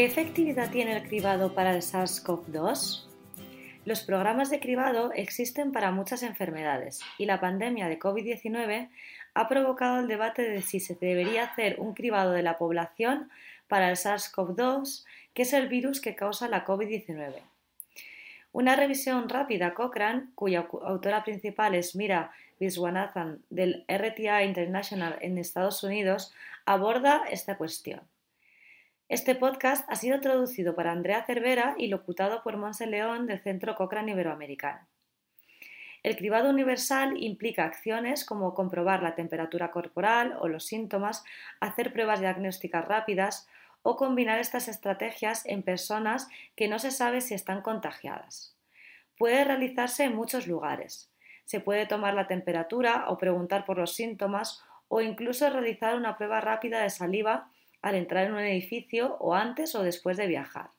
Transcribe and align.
¿Qué 0.00 0.06
efectividad 0.06 0.70
tiene 0.70 0.96
el 0.96 1.02
cribado 1.06 1.54
para 1.54 1.74
el 1.74 1.82
SARS-CoV-2? 1.82 3.04
Los 3.84 4.00
programas 4.00 4.48
de 4.48 4.58
cribado 4.58 5.12
existen 5.12 5.72
para 5.72 5.90
muchas 5.90 6.22
enfermedades 6.22 7.00
y 7.18 7.26
la 7.26 7.38
pandemia 7.38 7.86
de 7.86 7.98
COVID-19 7.98 8.88
ha 9.34 9.48
provocado 9.48 10.00
el 10.00 10.08
debate 10.08 10.40
de 10.40 10.62
si 10.62 10.80
se 10.80 10.94
debería 10.94 11.44
hacer 11.44 11.78
un 11.80 11.92
cribado 11.92 12.32
de 12.32 12.42
la 12.42 12.56
población 12.56 13.28
para 13.68 13.90
el 13.90 13.96
SARS-CoV-2, 13.96 15.04
que 15.34 15.42
es 15.42 15.52
el 15.52 15.68
virus 15.68 16.00
que 16.00 16.14
causa 16.14 16.48
la 16.48 16.64
COVID-19. 16.64 17.34
Una 18.52 18.76
revisión 18.76 19.28
rápida 19.28 19.74
Cochrane, 19.74 20.30
cuya 20.34 20.66
autora 20.82 21.24
principal 21.24 21.74
es 21.74 21.94
Mira 21.94 22.30
Viswanathan 22.58 23.42
del 23.50 23.84
RTI 23.86 24.46
International 24.46 25.18
en 25.20 25.36
Estados 25.36 25.84
Unidos, 25.84 26.32
aborda 26.64 27.24
esta 27.30 27.58
cuestión. 27.58 28.00
Este 29.10 29.34
podcast 29.34 29.84
ha 29.90 29.96
sido 29.96 30.20
traducido 30.20 30.76
por 30.76 30.86
Andrea 30.86 31.24
Cervera 31.24 31.74
y 31.76 31.88
locutado 31.88 32.44
por 32.44 32.56
Monse 32.56 32.86
León 32.86 33.26
del 33.26 33.40
Centro 33.40 33.74
Cochrane 33.74 34.12
Iberoamericano. 34.12 34.86
El 36.04 36.16
cribado 36.16 36.48
universal 36.48 37.20
implica 37.20 37.64
acciones 37.64 38.24
como 38.24 38.54
comprobar 38.54 39.02
la 39.02 39.16
temperatura 39.16 39.72
corporal 39.72 40.36
o 40.38 40.46
los 40.46 40.64
síntomas, 40.64 41.24
hacer 41.58 41.92
pruebas 41.92 42.20
diagnósticas 42.20 42.86
rápidas 42.86 43.48
o 43.82 43.96
combinar 43.96 44.38
estas 44.38 44.68
estrategias 44.68 45.44
en 45.44 45.64
personas 45.64 46.28
que 46.54 46.68
no 46.68 46.78
se 46.78 46.92
sabe 46.92 47.20
si 47.20 47.34
están 47.34 47.62
contagiadas. 47.62 48.56
Puede 49.18 49.42
realizarse 49.42 50.04
en 50.04 50.14
muchos 50.14 50.46
lugares. 50.46 51.10
Se 51.46 51.58
puede 51.58 51.84
tomar 51.84 52.14
la 52.14 52.28
temperatura 52.28 53.06
o 53.08 53.18
preguntar 53.18 53.64
por 53.64 53.76
los 53.76 53.92
síntomas 53.92 54.62
o 54.86 55.00
incluso 55.00 55.50
realizar 55.50 55.96
una 55.96 56.16
prueba 56.16 56.40
rápida 56.40 56.80
de 56.80 56.90
saliva 56.90 57.50
al 57.82 57.94
entrar 57.94 58.26
en 58.26 58.32
un 58.32 58.40
edificio 58.40 59.16
o 59.20 59.34
antes 59.34 59.74
o 59.74 59.82
después 59.82 60.16
de 60.16 60.26
viajar. 60.26 60.70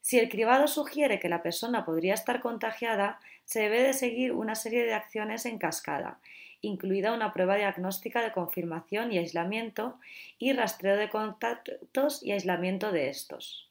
Si 0.00 0.18
el 0.18 0.28
cribado 0.28 0.66
sugiere 0.66 1.20
que 1.20 1.28
la 1.28 1.42
persona 1.42 1.84
podría 1.84 2.14
estar 2.14 2.40
contagiada, 2.40 3.20
se 3.44 3.60
debe 3.60 3.82
de 3.82 3.92
seguir 3.92 4.32
una 4.32 4.56
serie 4.56 4.84
de 4.84 4.94
acciones 4.94 5.46
en 5.46 5.58
cascada, 5.58 6.18
incluida 6.60 7.12
una 7.12 7.32
prueba 7.32 7.56
diagnóstica 7.56 8.22
de 8.22 8.32
confirmación 8.32 9.12
y 9.12 9.18
aislamiento 9.18 9.98
y 10.38 10.52
rastreo 10.52 10.96
de 10.96 11.08
contactos 11.08 12.22
y 12.22 12.32
aislamiento 12.32 12.90
de 12.90 13.08
estos. 13.10 13.68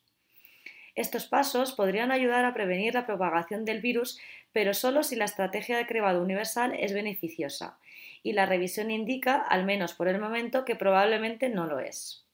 Estos 0.96 1.26
pasos 1.26 1.74
podrían 1.74 2.12
ayudar 2.12 2.46
a 2.46 2.54
prevenir 2.54 2.94
la 2.94 3.06
propagación 3.06 3.66
del 3.66 3.82
virus, 3.82 4.20
pero 4.54 4.74
solo 4.74 5.04
si 5.04 5.16
la 5.16 5.26
estrategia 5.26 5.78
de 5.78 5.86
cribado 5.86 6.22
universal 6.22 6.74
es 6.78 6.94
beneficiosa 6.94 7.78
y 8.24 8.34
la 8.34 8.46
revisión 8.46 8.92
indica, 8.92 9.36
al 9.38 9.66
menos 9.66 9.94
por 9.94 10.08
el 10.08 10.20
momento, 10.20 10.66
que 10.66 10.76
probablemente 10.76 11.50
no 11.50 11.66
lo 11.66 11.80
es. 11.80 12.26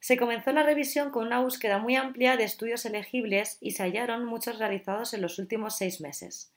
Se 0.00 0.16
comenzó 0.16 0.52
la 0.52 0.62
revisión 0.62 1.10
con 1.10 1.26
una 1.26 1.40
búsqueda 1.40 1.78
muy 1.78 1.96
amplia 1.96 2.36
de 2.36 2.44
estudios 2.44 2.84
elegibles 2.86 3.58
y 3.60 3.72
se 3.72 3.82
hallaron 3.82 4.24
muchos 4.24 4.58
realizados 4.58 5.12
en 5.12 5.22
los 5.22 5.38
últimos 5.38 5.76
seis 5.76 6.00
meses. 6.00 6.52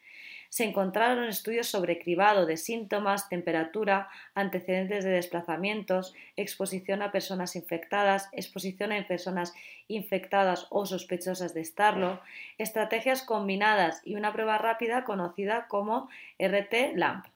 Se 0.50 0.66
encontraron 0.66 1.30
estudios 1.30 1.67
sobre 1.67 1.97
cribado 1.97 2.45
de 2.45 2.58
síntomas, 2.58 3.30
temperatura, 3.30 4.09
antecedentes 4.35 5.06
de 5.06 5.11
desplazamientos, 5.11 6.13
exposición 6.35 7.02
a 7.02 7.13
personas 7.13 7.56
infectadas, 7.56 8.28
exposición 8.33 8.91
a 8.91 9.08
personas 9.08 9.53
infectadas 9.88 10.67
o 10.69 10.85
sospechosas 10.85 11.53
de 11.53 11.61
estarlo, 11.61 12.19
estrategias 12.58 13.23
combinadas 13.23 14.02
y 14.03 14.16
una 14.16 14.33
prueba 14.33 14.58
rápida 14.58 15.06
conocida 15.06 15.67
como 15.69 16.09
RT-LAMP. 16.38 17.31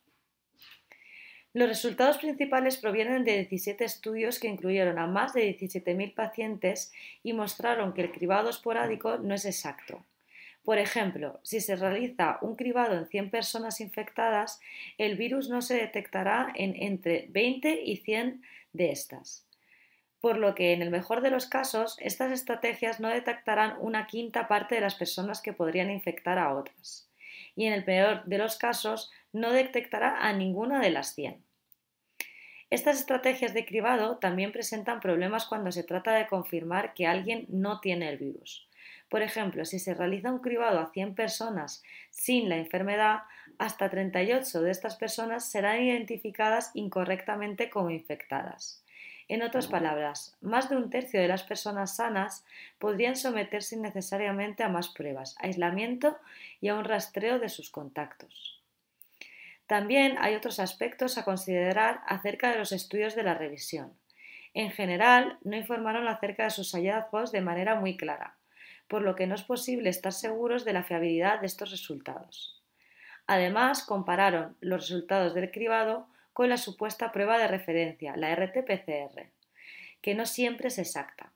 Los 1.56 1.70
resultados 1.70 2.18
principales 2.18 2.76
provienen 2.76 3.24
de 3.24 3.38
17 3.38 3.86
estudios 3.86 4.40
que 4.40 4.50
incluyeron 4.50 5.00
a 5.00 5.08
más 5.08 5.32
de 5.32 5.58
17.000 5.58 6.14
pacientes 6.14 6.92
y 7.24 7.32
mostraron 7.32 7.94
que 7.94 8.02
el 8.02 8.12
cribado 8.12 8.50
esporádico 8.50 9.20
no 9.20 9.34
es 9.34 9.46
exacto. 9.46 10.06
Por 10.66 10.80
ejemplo, 10.80 11.40
si 11.44 11.62
se 11.62 11.78
realiza 11.78 12.40
un 12.42 12.58
cribado 12.58 12.98
en 12.98 13.08
100 13.08 13.30
personas 13.30 13.80
infectadas, 13.80 14.60
el 14.98 15.16
virus 15.16 15.48
no 15.48 15.62
se 15.62 15.76
detectará 15.76 16.52
en 16.56 16.76
entre 16.76 17.28
20 17.30 17.84
y 17.86 17.96
100 17.96 18.42
de 18.74 18.92
estas. 18.92 19.48
Por 20.20 20.38
lo 20.38 20.56
que, 20.56 20.74
en 20.74 20.82
el 20.82 20.90
mejor 20.90 21.22
de 21.22 21.32
los 21.32 21.46
casos, 21.46 21.96
estas 22.02 22.34
estrategias 22.34 23.00
no 23.00 23.08
detectarán 23.08 23.78
una 23.80 24.08
quinta 24.08 24.50
parte 24.50 24.76
de 24.76 24.82
las 24.82 24.96
personas 24.96 25.42
que 25.42 25.54
podrían 25.54 25.90
infectar 25.90 26.38
a 26.38 26.54
otras. 26.54 27.08
Y 27.56 27.68
en 27.68 27.72
el 27.72 27.86
peor 27.86 28.26
de 28.26 28.40
los 28.40 28.58
casos, 28.58 29.10
no 29.32 29.54
detectará 29.54 30.18
a 30.28 30.34
ninguna 30.34 30.82
de 30.82 30.90
las 30.90 31.16
100. 31.16 31.45
Estas 32.76 33.00
estrategias 33.00 33.54
de 33.54 33.66
cribado 33.66 34.18
también 34.18 34.52
presentan 34.52 35.00
problemas 35.00 35.46
cuando 35.46 35.72
se 35.72 35.86
trata 35.86 36.12
de 36.12 36.28
confirmar 36.28 36.94
que 36.94 37.08
alguien 37.08 37.46
no 37.48 37.80
tiene 37.80 38.10
el 38.10 38.18
virus. 38.18 38.68
Por 39.08 39.22
ejemplo, 39.22 39.64
si 39.64 39.80
se 39.80 39.94
realiza 39.94 40.30
un 40.30 40.40
cribado 40.40 40.82
a 40.82 40.92
100 40.92 41.16
personas 41.16 41.84
sin 42.10 42.50
la 42.50 42.58
enfermedad, 42.58 43.20
hasta 43.60 43.90
38 43.90 44.62
de 44.62 44.72
estas 44.72 44.98
personas 44.98 45.50
serán 45.50 45.84
identificadas 45.84 46.72
incorrectamente 46.74 47.70
como 47.70 47.92
infectadas. 47.92 48.84
En 49.30 49.42
otras 49.42 49.68
palabras, 49.68 50.36
más 50.42 50.70
de 50.70 50.76
un 50.76 50.90
tercio 50.90 51.22
de 51.22 51.30
las 51.30 51.44
personas 51.44 51.96
sanas 51.96 52.44
podrían 52.78 53.16
someterse 53.16 53.78
innecesariamente 53.78 54.64
a 54.64 54.70
más 54.70 54.90
pruebas, 54.90 55.38
aislamiento 55.40 56.18
y 56.60 56.68
a 56.68 56.76
un 56.76 56.84
rastreo 56.84 57.40
de 57.40 57.48
sus 57.48 57.70
contactos. 57.70 58.55
También 59.68 60.18
hay 60.20 60.36
otros 60.36 60.60
aspectos 60.60 61.18
a 61.18 61.26
considerar 61.26 62.02
acerca 62.06 62.52
de 62.52 62.60
los 62.60 62.72
estudios 62.72 63.16
de 63.16 63.24
la 63.24 63.34
revisión. 63.34 63.94
En 64.54 64.72
general, 64.72 65.38
no 65.44 65.58
informaron 65.58 66.08
acerca 66.08 66.44
de 66.44 66.52
sus 66.52 66.72
hallazgos 66.74 67.32
de 67.32 67.42
manera 67.42 67.76
muy 67.76 67.98
clara, 67.98 68.38
por 68.88 69.02
lo 69.02 69.16
que 69.16 69.28
no 69.28 69.36
es 69.36 69.44
posible 69.44 69.90
estar 69.90 70.14
seguros 70.14 70.66
de 70.66 70.74
la 70.74 70.84
fiabilidad 70.84 71.42
de 71.42 71.48
estos 71.48 71.72
resultados. 71.72 72.62
Además, 73.28 73.84
compararon 73.84 74.56
los 74.62 74.82
resultados 74.82 75.34
del 75.34 75.52
cribado 75.52 76.08
con 76.32 76.50
la 76.50 76.58
supuesta 76.58 77.12
prueba 77.12 77.38
de 77.38 77.48
referencia, 77.48 78.16
la 78.16 78.36
RT-PCR, 78.36 79.30
que 80.02 80.16
no 80.16 80.26
siempre 80.26 80.68
es 80.68 80.78
exacta. 80.78 81.32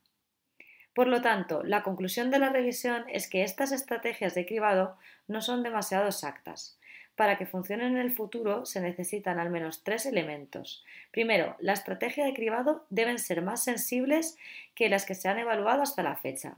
Por 0.94 1.08
lo 1.08 1.22
tanto, 1.22 1.64
la 1.64 1.82
conclusión 1.82 2.30
de 2.30 2.40
la 2.40 2.50
revisión 2.50 3.06
es 3.08 3.30
que 3.30 3.44
estas 3.44 3.72
estrategias 3.72 4.36
de 4.36 4.46
cribado 4.46 4.98
no 5.28 5.42
son 5.42 5.64
demasiado 5.64 6.08
exactas, 6.08 6.80
para 7.20 7.38
que 7.38 7.46
funcionen 7.46 7.98
en 7.98 7.98
el 7.98 8.14
futuro 8.14 8.66
se 8.66 8.80
necesitan 8.80 9.40
al 9.40 9.50
menos 9.50 9.84
tres 9.84 10.06
elementos. 10.06 10.86
Primero, 11.12 11.58
la 11.60 11.74
estrategia 11.74 12.24
de 12.24 12.34
cribado 12.34 12.86
deben 12.90 13.20
ser 13.20 13.42
más 13.42 13.62
sensibles 13.62 14.38
que 14.74 14.88
las 14.88 15.06
que 15.06 15.16
se 15.16 15.28
han 15.28 15.38
evaluado 15.38 15.82
hasta 15.82 16.02
la 16.02 16.16
fecha. 16.16 16.56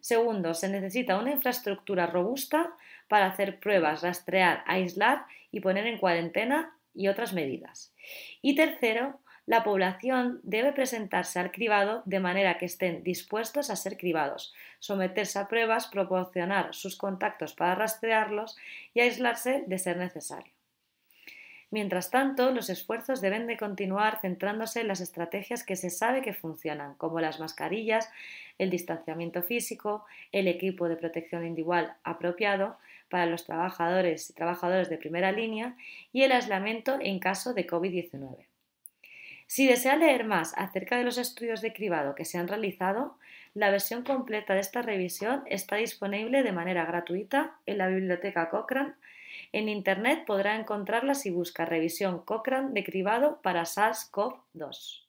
Segundo, 0.00 0.52
se 0.52 0.68
necesita 0.68 1.18
una 1.18 1.30
infraestructura 1.30 2.04
robusta 2.08 2.74
para 3.08 3.24
hacer 3.24 3.58
pruebas, 3.58 4.02
rastrear, 4.02 4.62
aislar 4.66 5.24
y 5.50 5.60
poner 5.60 5.86
en 5.86 5.96
cuarentena 5.96 6.76
y 6.94 7.08
otras 7.08 7.32
medidas. 7.32 7.94
Y 8.42 8.54
tercero, 8.54 9.18
la 9.44 9.64
población 9.64 10.40
debe 10.44 10.72
presentarse 10.72 11.40
al 11.40 11.50
cribado 11.50 12.02
de 12.04 12.20
manera 12.20 12.58
que 12.58 12.66
estén 12.66 13.02
dispuestos 13.02 13.70
a 13.70 13.76
ser 13.76 13.96
cribados, 13.96 14.54
someterse 14.78 15.38
a 15.38 15.48
pruebas, 15.48 15.88
proporcionar 15.88 16.74
sus 16.74 16.96
contactos 16.96 17.54
para 17.54 17.74
rastrearlos 17.74 18.56
y 18.94 19.00
aislarse 19.00 19.64
de 19.66 19.78
ser 19.78 19.96
necesario. 19.96 20.52
Mientras 21.72 22.10
tanto, 22.10 22.50
los 22.50 22.68
esfuerzos 22.68 23.22
deben 23.22 23.46
de 23.46 23.56
continuar 23.56 24.20
centrándose 24.20 24.82
en 24.82 24.88
las 24.88 25.00
estrategias 25.00 25.64
que 25.64 25.74
se 25.74 25.88
sabe 25.88 26.20
que 26.20 26.34
funcionan, 26.34 26.94
como 26.96 27.18
las 27.18 27.40
mascarillas, 27.40 28.10
el 28.58 28.68
distanciamiento 28.68 29.42
físico, 29.42 30.04
el 30.32 30.48
equipo 30.48 30.88
de 30.88 30.96
protección 30.96 31.46
individual 31.46 31.96
apropiado 32.04 32.76
para 33.08 33.24
los 33.24 33.46
trabajadores 33.46 34.28
y 34.28 34.34
trabajadores 34.34 34.90
de 34.90 34.98
primera 34.98 35.32
línea 35.32 35.74
y 36.12 36.22
el 36.22 36.32
aislamiento 36.32 36.98
en 37.00 37.18
caso 37.18 37.54
de 37.54 37.66
COVID-19. 37.66 38.51
Si 39.54 39.66
desea 39.66 39.96
leer 39.96 40.24
más 40.24 40.54
acerca 40.56 40.96
de 40.96 41.04
los 41.04 41.18
estudios 41.18 41.60
de 41.60 41.74
cribado 41.74 42.14
que 42.14 42.24
se 42.24 42.38
han 42.38 42.48
realizado, 42.48 43.18
la 43.52 43.68
versión 43.70 44.02
completa 44.02 44.54
de 44.54 44.60
esta 44.60 44.80
revisión 44.80 45.42
está 45.44 45.76
disponible 45.76 46.42
de 46.42 46.52
manera 46.52 46.86
gratuita 46.86 47.58
en 47.66 47.76
la 47.76 47.88
biblioteca 47.88 48.48
Cochrane. 48.48 48.94
En 49.52 49.68
Internet 49.68 50.24
podrá 50.26 50.56
encontrarla 50.56 51.14
si 51.14 51.28
busca 51.28 51.66
revisión 51.66 52.24
Cochrane 52.24 52.72
de 52.72 52.82
cribado 52.82 53.42
para 53.42 53.64
SARS-CoV-2. 53.64 55.01